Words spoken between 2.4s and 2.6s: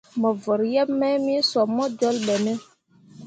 ne?